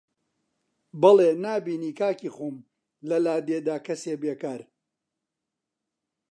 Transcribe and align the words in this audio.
بەڵێ 1.01 1.29
نابینی 1.43 1.91
کاکی 1.99 2.29
خۆم 2.35 2.57
لە 3.09 3.17
لادێدا 3.25 3.77
کەسێ 3.87 4.13
بێکار 4.21 4.61